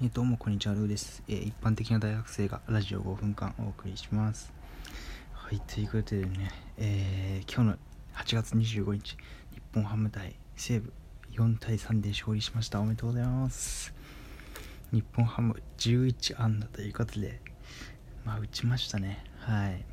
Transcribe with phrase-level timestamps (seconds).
[0.00, 4.52] えー、どうもこんにちは、ルーです、えー、一般的な大学生がラジオ5分間お送りします。
[5.32, 7.76] はい、ということでね、えー、今日の
[8.14, 9.16] 8月25日、日
[9.74, 10.92] 本ハム対西武
[11.32, 12.78] 4対3で勝利しました。
[12.78, 13.92] おめでとうございます。
[14.92, 17.40] 日本ハム11安打ということで、
[18.24, 19.24] まあ打ちましたね。
[19.40, 19.84] はい。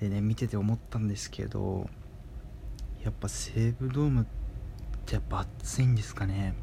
[0.00, 1.90] でね、見てて思ったんですけど、
[3.04, 4.26] やっぱ西武ドームっ
[5.04, 6.54] てやっぱ暑いんですかね。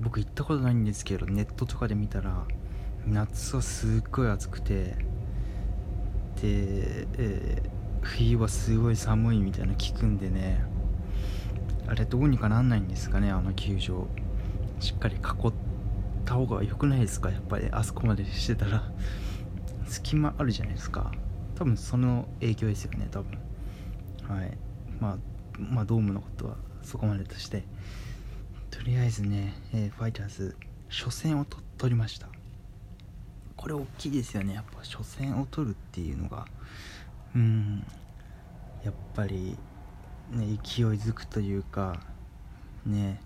[0.00, 2.44] 僕行ったことないんですけどネットとかで見たら
[3.06, 4.96] 夏はすっごい暑くて
[6.40, 7.68] で、えー、
[8.02, 10.64] 冬はすごい寒いみたいな聞くんでね
[11.86, 14.06] あれどうにかなんないんですかねあの球場。
[14.78, 15.22] しっかり囲っ
[16.24, 17.30] た方が良くないですか？
[17.30, 18.90] やっぱりあそこまでしてたら。
[19.86, 21.10] 隙間あるじゃないですか。
[21.56, 23.38] 多分その影響ですよね多分。
[24.28, 24.56] はい。
[25.00, 25.16] まあ
[25.58, 27.64] まあドームのことはそこまでとして。
[28.90, 30.56] りあえずね、えー、ファイターズ
[30.88, 31.46] 初戦を
[31.78, 32.26] 取りました。
[33.56, 34.54] これ大きいですよね。
[34.54, 36.44] やっぱ初戦を取るっていうのが。
[37.36, 37.86] うん。
[38.84, 39.56] やっぱり
[40.32, 42.00] ね勢いづくというか
[42.84, 43.20] ね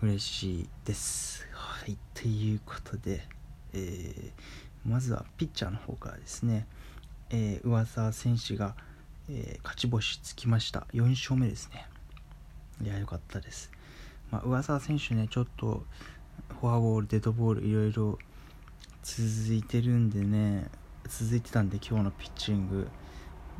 [0.00, 1.44] 嬉しいです。
[1.52, 1.98] はい。
[2.14, 3.26] ということで、
[3.72, 4.30] えー、
[4.88, 6.68] まずはピッチャーの方からですね、
[7.30, 8.76] えー、上沢選手が、
[9.28, 10.86] えー、勝ち星つきました。
[10.92, 11.88] 4勝目ですね。
[12.80, 13.73] いや良かったです。
[14.34, 15.84] まあ、上沢選手ね、ちょっと
[16.60, 18.18] フォアボール、デッドボール、いろいろ
[19.04, 20.68] 続いてるんでね、
[21.06, 22.88] 続いてたんで、今日のピッチング、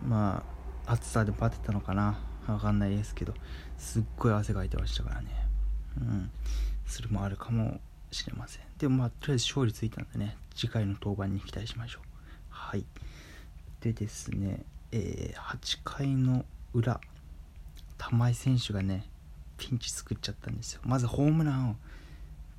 [0.05, 0.42] ま
[0.84, 3.34] あ、暑さでバテたのかな、わかんないですけど、
[3.78, 5.28] すっごい汗かいてましたからね、
[5.97, 6.31] うん、
[6.86, 8.62] それもあるかもしれません。
[8.77, 12.03] でも、まあ、とりあえず勝利ついたんでね、次回の登板に期待しましょう。
[12.48, 12.84] はい。
[13.81, 17.00] でですね、えー、8回の裏、
[17.97, 19.05] 玉井選手がね、
[19.56, 20.80] ピンチ作っちゃったんですよ。
[20.84, 21.77] まずホームランを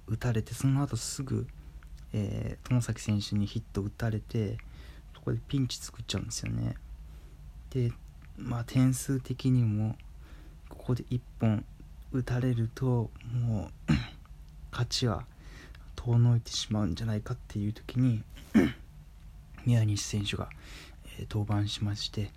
[0.08, 1.48] 打たれてその後すぐ、
[2.14, 4.58] えー、友崎選手にヒット打たれて
[5.14, 6.76] そこでピンチ作っちゃうんですよね。
[7.72, 7.92] で
[8.38, 9.96] まあ点数的にも
[10.70, 11.66] ここで1本
[12.12, 13.92] 打たれるともう
[14.72, 15.26] 勝ちは
[15.96, 18.24] 遠のいてしまうんじゃないかっていう時に
[19.66, 20.50] 宮西選手が、
[21.18, 22.32] えー、登板しまして、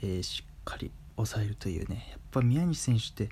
[0.00, 2.08] えー、しっかり抑えるというね。
[2.10, 3.30] やっぱ宮西選手って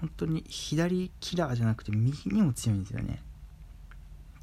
[0.00, 3.22] 本当に左キラーじゃなくて右にも強いんですよね。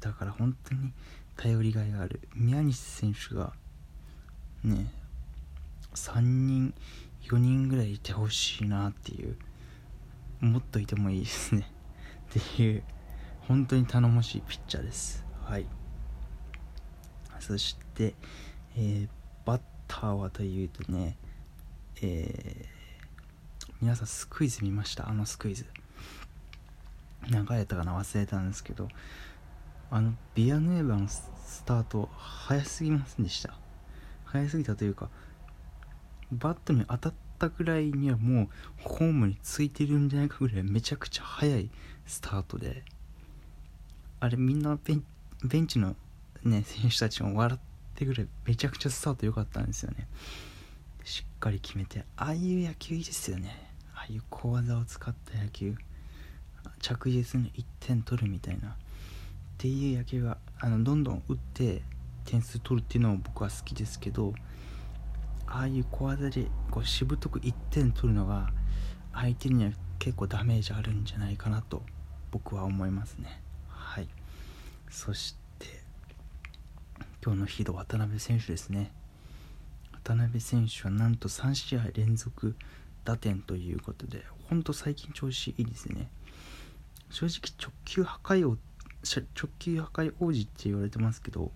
[0.00, 0.92] だから本当に
[1.36, 2.20] 頼りがいがある。
[2.34, 3.52] 宮西選手が
[4.62, 4.92] ね
[5.94, 6.74] 3人
[7.22, 9.36] 4人ぐらいいてほしいなっていう。
[10.40, 11.66] もっといてもいいですね。
[12.28, 12.82] っていう。
[13.40, 15.24] 本当に頼もしいピッチャーです。
[15.44, 15.66] はい。
[17.40, 18.14] そして、
[18.76, 19.08] えー、
[19.46, 21.16] バッターはというとね
[22.02, 22.75] えー
[23.82, 25.08] 皆さんスクイズ見ました？
[25.08, 25.66] あのスクイズ。
[27.28, 27.96] 何回やったかな？
[27.96, 28.88] 忘れたんですけど。
[29.90, 31.30] あのビアヌエバのス
[31.64, 33.54] タート早すぎませんでした？
[34.24, 35.10] 早すぎたというか
[36.32, 38.48] バットに当たったぐらいにはもう
[38.82, 41.70] ホームについてるんじゃないかぐらいめちゃくちゃ早い
[42.06, 42.82] スタートで。
[44.18, 45.04] あれみんなベン
[45.44, 45.94] ベンチの
[46.42, 47.60] ね選手たちも笑っ
[47.94, 50.08] てぐらいめちゃくちゃスタート良かったんですよね。
[51.04, 52.04] しっかり決めて。
[52.16, 53.65] ああいう野球いいですよね。
[54.08, 55.74] あいう小技を使った野球。
[56.80, 58.70] 着実に1点取るみたいな。
[58.70, 58.72] っ
[59.58, 61.82] ていう野球があのどんどん打って
[62.24, 64.34] 点数取るっていうのも僕は好きですけど
[65.46, 68.50] ああいう小技でこうしぶとく1点取るのが
[69.14, 71.82] 相手には結構ダメージあるんじゃないかなと
[72.30, 73.40] 僕は思いますね。
[73.68, 74.08] はい。
[74.90, 75.82] そして
[77.24, 78.92] 今日のヒーロー渡辺選手ですね。
[79.92, 82.56] 渡辺選手はなんと3試合連続
[83.06, 86.10] 打点ということで、ほんと最近調子いいですね。
[87.10, 88.58] 正直直球破壊王、
[89.04, 91.52] 直球破壊王子って言われてますけど、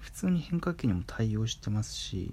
[0.00, 2.32] 普通に変化球にも対応してますし、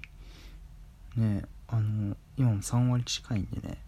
[1.14, 3.78] ね、あの、今も3割近いんでね、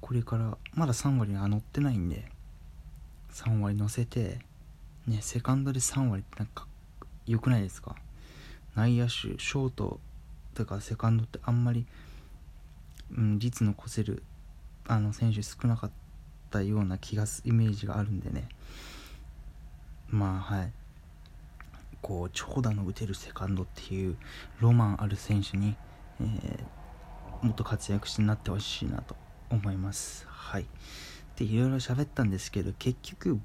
[0.00, 2.28] これからまだ3割は乗ってないんで、
[3.32, 4.40] 3割乗せて、
[5.06, 6.66] ね、セカンドで3割ってなんか
[7.26, 7.94] 良くないですか？
[8.74, 10.00] 内野手、ショート
[10.54, 11.86] とかセカンドってあんまり
[13.10, 14.22] うん、率のこせる
[14.86, 15.90] あの選手少なかっ
[16.50, 18.48] たような気がすイメージがあるんでね。
[20.08, 20.72] まあはい。
[22.02, 24.16] こう長打の打てるセカンドっていう
[24.60, 25.74] ロマンある選手に、
[26.20, 29.16] えー、もっと活躍してなってほしいなと
[29.48, 30.26] 思います。
[30.28, 30.66] はい。
[31.36, 33.40] でいろいろ喋ったんですけど結局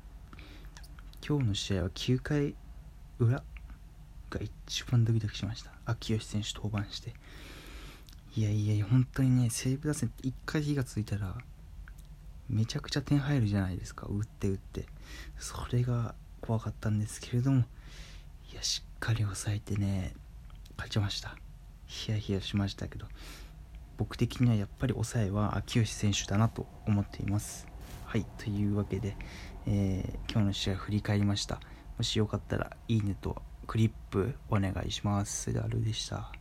[1.26, 2.56] 今日の試合は9回
[3.18, 3.44] 裏
[4.30, 5.72] が一番ドキドキしました。
[5.86, 7.14] 秋吉選手登板して。
[8.36, 11.36] いやいや本当にね西武打線って1回火がついたら
[12.48, 14.86] めちゃくちゃ点入るじゃないですか打って打って。
[15.38, 17.64] それが怖かったんですけれども
[18.52, 20.14] いやしっかり抑えてね
[20.78, 21.36] 勝ちました。
[21.86, 23.08] ヒヤヒヤしましたけど
[23.98, 27.68] 僕的にはやっぱり抑えは秋吉選手だなと思っています。
[28.06, 29.16] はいというわけで、
[29.68, 31.60] えー、今日の試合振り返りました。
[31.98, 35.44] もしよかったらいいねとクリップお願いします。
[35.44, 36.39] それではルーでした。